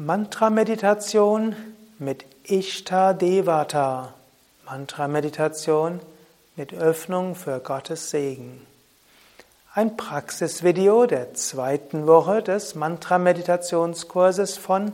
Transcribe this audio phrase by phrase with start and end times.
[0.00, 1.56] Mantra-Meditation
[1.98, 4.14] mit Ishta Devata.
[4.64, 5.98] Mantra-Meditation
[6.54, 8.64] mit Öffnung für Gottes Segen.
[9.74, 14.92] Ein Praxisvideo der zweiten Woche des Mantra-Meditationskurses von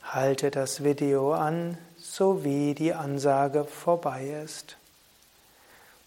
[0.03, 4.75] halte das Video an, so wie die Ansage vorbei ist.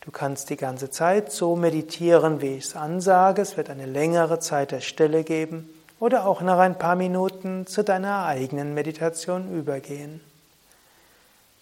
[0.03, 3.41] Du kannst die ganze Zeit so meditieren, wie ich es ansage.
[3.41, 7.83] Es wird eine längere Zeit der Stille geben oder auch nach ein paar Minuten zu
[7.83, 10.21] deiner eigenen Meditation übergehen.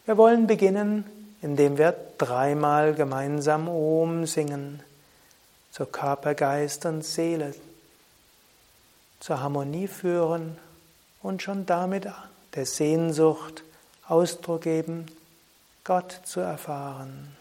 [0.06, 1.04] Wir wollen beginnen,
[1.42, 4.82] indem wir dreimal gemeinsam Om singen,
[5.70, 7.54] zur Körper, Geist und Seele,
[9.20, 10.56] zur Harmonie führen
[11.22, 12.08] und schon damit
[12.54, 13.62] der Sehnsucht
[14.08, 15.06] Ausdruck geben,
[15.84, 17.36] Gott zu erfahren.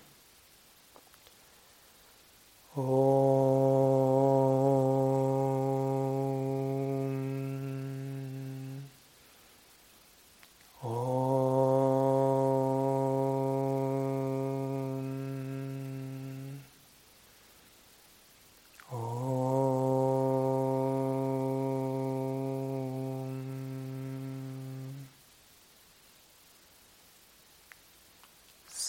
[2.76, 4.79] Om.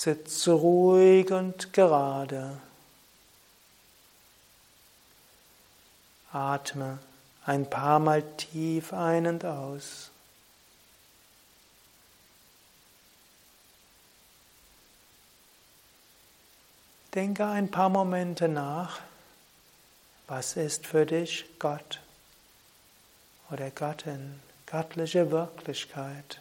[0.01, 2.59] Sitze ruhig und gerade.
[6.33, 6.99] Atme
[7.45, 10.11] ein paar Mal tief ein und aus.
[17.15, 19.01] Denke ein paar Momente nach,
[20.29, 22.01] was ist für dich Gott
[23.51, 26.41] oder Gattin, göttliche Wirklichkeit.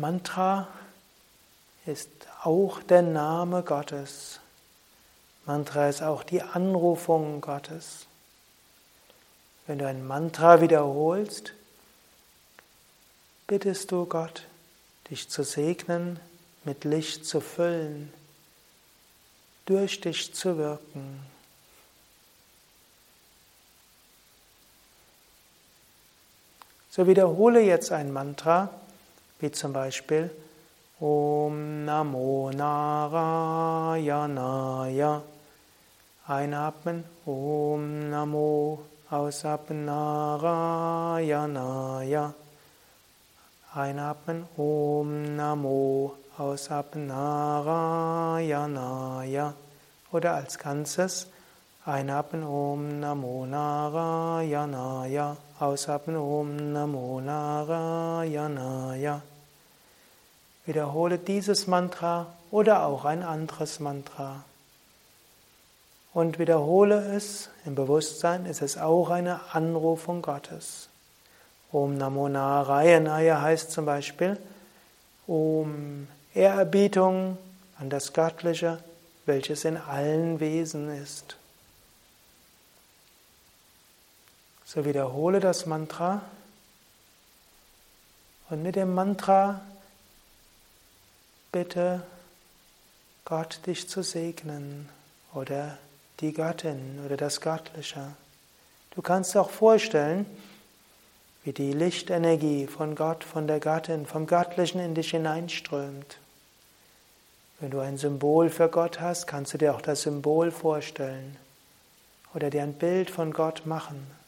[0.00, 0.66] Mantra
[1.84, 2.08] ist
[2.42, 4.40] auch der Name Gottes.
[5.44, 8.06] Mantra ist auch die Anrufung Gottes.
[9.66, 11.52] Wenn du ein Mantra wiederholst,
[13.46, 14.46] bittest du Gott,
[15.10, 16.18] dich zu segnen,
[16.64, 18.10] mit Licht zu füllen,
[19.66, 21.20] durch dich zu wirken.
[26.88, 28.79] So wiederhole jetzt ein Mantra
[29.40, 30.30] wie zum Beispiel
[31.00, 34.02] Om Namo Narayanaya.
[36.26, 41.24] Einatmen, Om Namo, ausatmen Narayanaya.
[43.74, 48.44] Einatmen, Om Namo, ausatmen Narayanaya.
[50.12, 51.28] Oder als Ganzes,
[51.86, 55.36] einatmen, Om Namo Narayanaya.
[55.58, 59.22] Ausatmen, Om Namo Narayanaya.
[60.66, 64.44] Wiederhole dieses Mantra oder auch ein anderes Mantra.
[66.12, 70.88] Und wiederhole es im Bewusstsein, es ist auch eine Anrufung Gottes.
[71.72, 74.36] Om Namo Narayanaya heißt zum Beispiel
[75.26, 77.38] Om Ehrerbietung
[77.78, 78.78] an das Göttliche,
[79.24, 81.36] welches in allen Wesen ist.
[84.72, 86.22] So wiederhole das Mantra
[88.50, 89.62] und mit dem Mantra
[91.50, 92.04] bitte
[93.24, 94.88] Gott dich zu segnen
[95.34, 95.76] oder
[96.20, 98.12] die Göttin oder das Göttliche.
[98.94, 100.24] Du kannst auch vorstellen,
[101.42, 106.18] wie die Lichtenergie von Gott, von der Göttin, vom Göttlichen in dich hineinströmt.
[107.58, 111.36] Wenn du ein Symbol für Gott hast, kannst du dir auch das Symbol vorstellen
[112.34, 114.19] oder dir ein Bild von Gott machen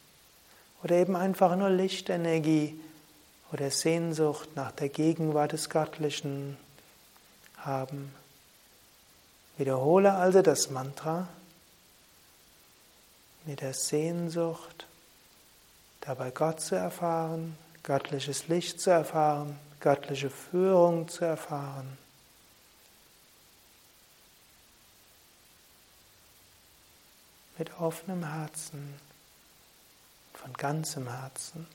[0.83, 2.79] oder eben einfach nur Lichtenergie
[3.53, 6.57] oder Sehnsucht nach der Gegenwart des Göttlichen
[7.59, 8.13] haben.
[9.59, 11.29] Wiederhole also das Mantra
[13.45, 14.87] mit der Sehnsucht,
[16.01, 21.99] dabei Gott zu erfahren, göttliches Licht zu erfahren, göttliche Führung zu erfahren.
[27.59, 28.95] Mit offenem Herzen,
[30.43, 31.67] von ganzem Herzen.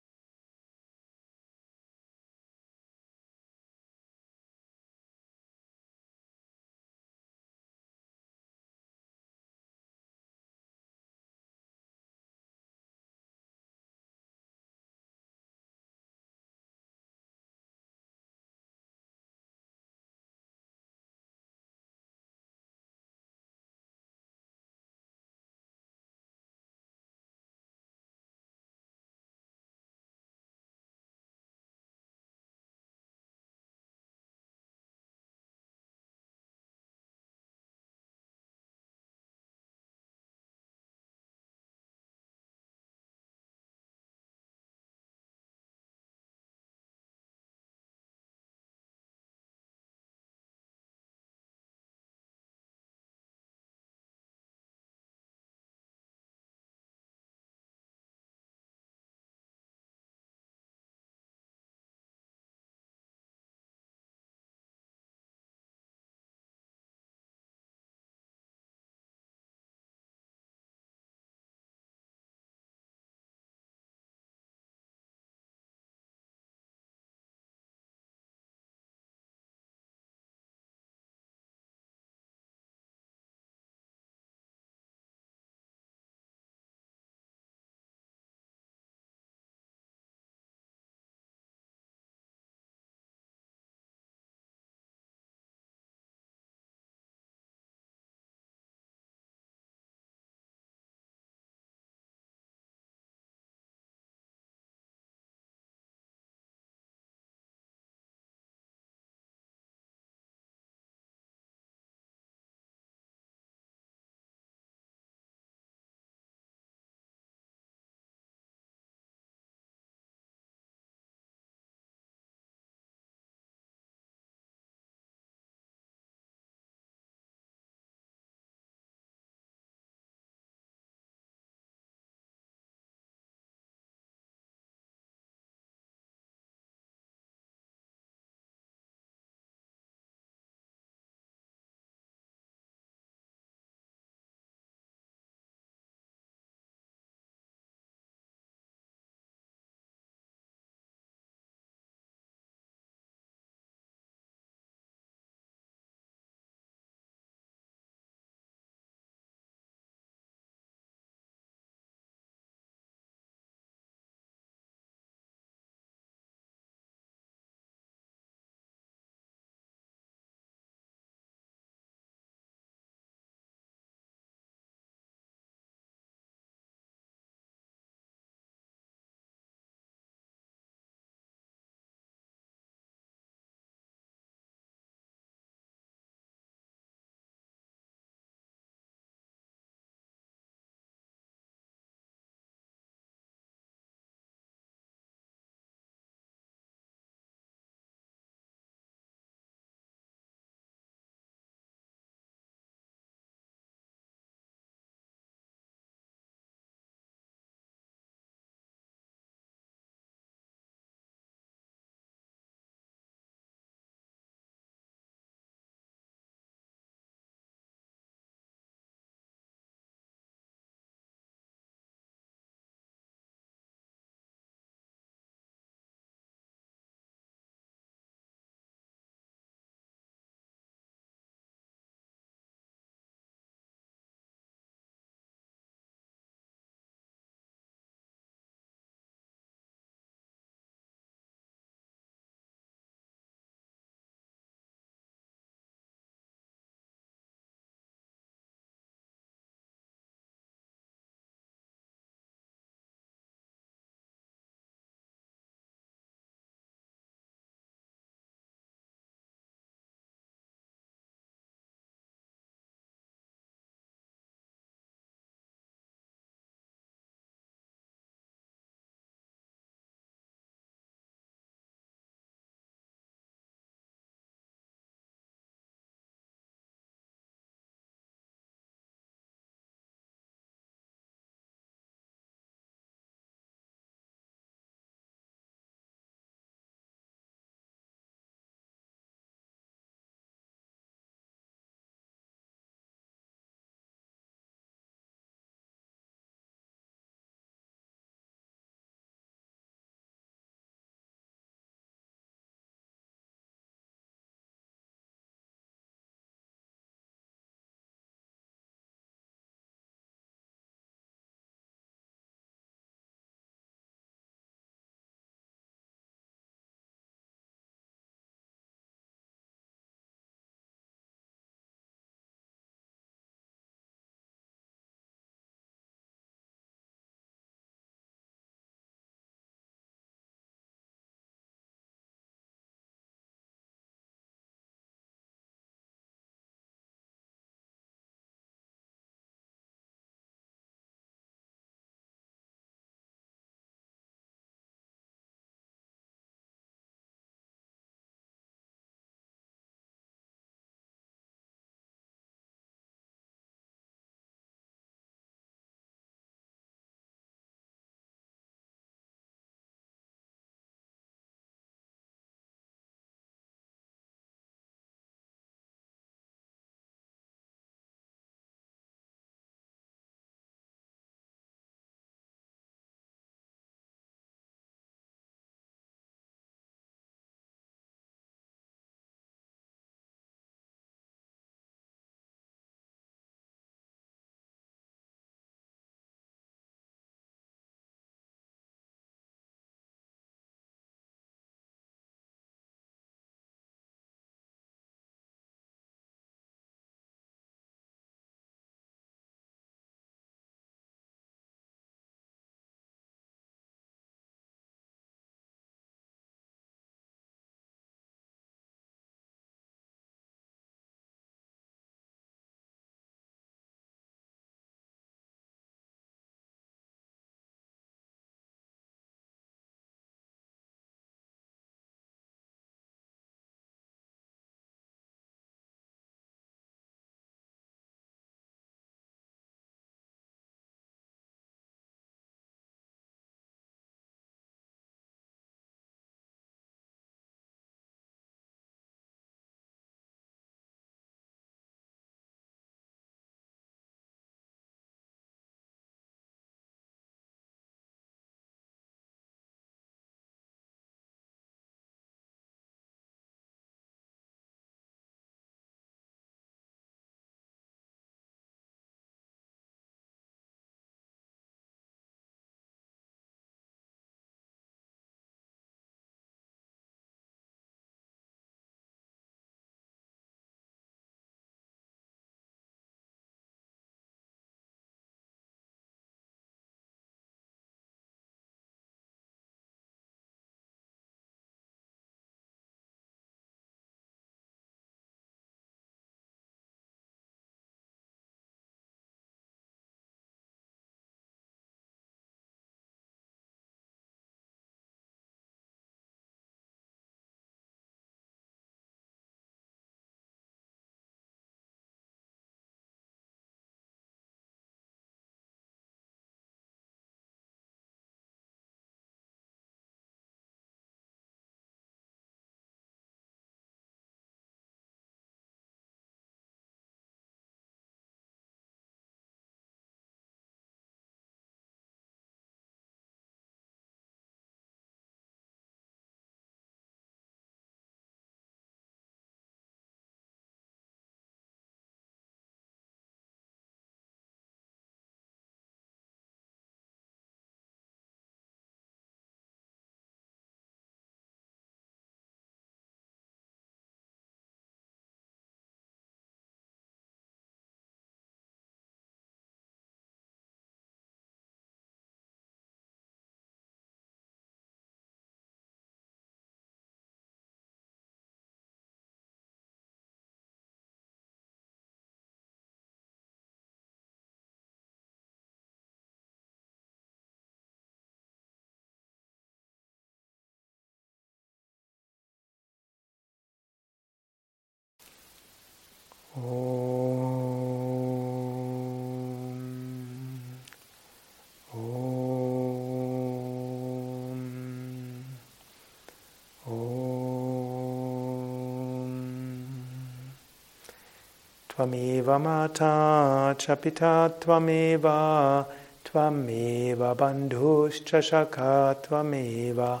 [591.82, 595.66] Tvameva mata chapita tvameva
[596.04, 600.00] tvameva bandhuscha shaka tvameva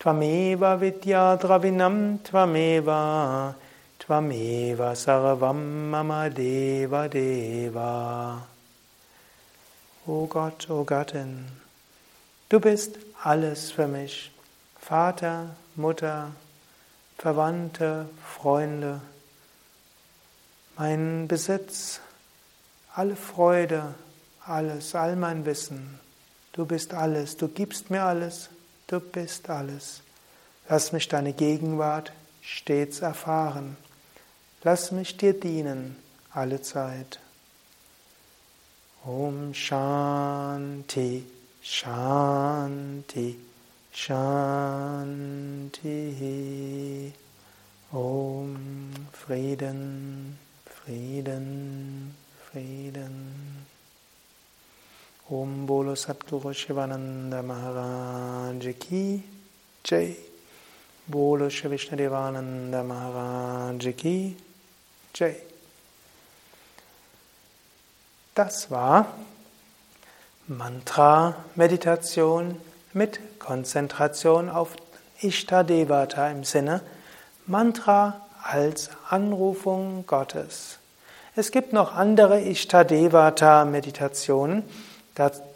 [0.00, 3.54] tvameva vidyadravinam tvameva
[4.00, 8.42] tvameva sarvam mama deva deva
[10.08, 11.46] O Gott, o Gattin,
[12.48, 14.32] du bist alles für mich.
[14.80, 16.32] Vater, Mutter,
[17.18, 19.00] Verwandte, Freunde,
[20.80, 22.00] mein Besitz,
[22.94, 23.94] alle Freude,
[24.46, 26.00] alles, all mein Wissen.
[26.54, 28.48] Du bist alles, du gibst mir alles,
[28.86, 30.00] du bist alles.
[30.70, 33.76] Lass mich deine Gegenwart stets erfahren.
[34.62, 35.96] Lass mich dir dienen
[36.32, 37.20] alle Zeit.
[39.04, 41.26] Om Shanti,
[41.60, 43.36] Shanti,
[43.92, 45.12] Shanti.
[47.92, 48.56] Om
[49.12, 50.09] Frieden.
[50.90, 52.16] Frieden,
[52.50, 53.64] Frieden.
[55.28, 59.22] Om Bolo Satguru Shivananda Maharaj Ki
[59.84, 60.16] Jai.
[61.06, 64.36] Bolo Shri Vishnadevananda Maharaj Ki
[65.14, 65.36] Jai.
[68.34, 69.14] Das war
[70.48, 72.60] Mantra-Meditation
[72.94, 74.74] mit Konzentration auf
[75.20, 76.80] Ishtadevata im Sinne
[77.46, 80.79] Mantra als Anrufung Gottes.
[81.36, 84.64] Es gibt noch andere Ishtadevata-Meditationen.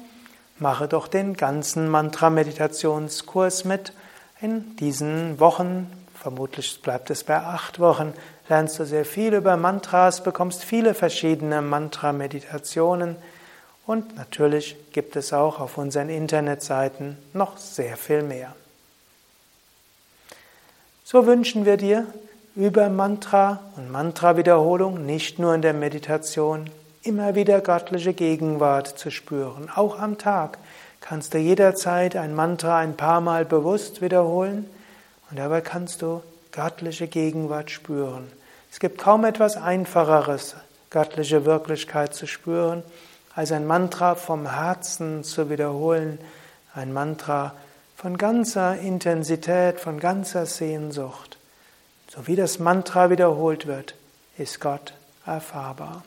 [0.60, 3.92] mache doch den ganzen Mantra-Meditationskurs mit
[4.40, 5.92] in diesen Wochen.
[6.16, 8.14] Vermutlich bleibt es bei acht Wochen
[8.50, 13.16] lernst du sehr viel über Mantras, bekommst viele verschiedene Mantra-Meditationen
[13.86, 18.56] und natürlich gibt es auch auf unseren Internetseiten noch sehr viel mehr.
[21.04, 22.08] So wünschen wir dir
[22.56, 26.70] über Mantra und Mantra-Wiederholung nicht nur in der Meditation
[27.02, 29.70] immer wieder göttliche Gegenwart zu spüren.
[29.76, 30.58] Auch am Tag
[31.02, 34.70] kannst du jederzeit ein Mantra ein paar Mal bewusst wiederholen
[35.30, 36.22] und dabei kannst du
[36.54, 38.32] göttliche Gegenwart spüren.
[38.72, 40.56] Es gibt kaum etwas Einfacheres,
[40.90, 42.84] göttliche Wirklichkeit zu spüren,
[43.36, 46.20] als ein Mantra vom Herzen zu wiederholen,
[46.74, 47.54] ein Mantra
[47.98, 51.38] von ganzer Intensität, von ganzer Sehnsucht.
[52.10, 53.96] So wie das Mantra wiederholt wird,
[54.38, 54.94] ist Gott
[55.26, 56.04] erfahrbar.